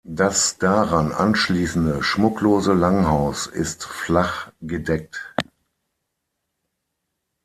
[0.03, 5.35] Das daran anschließende schmucklose Langhaus ist flach gedeckt.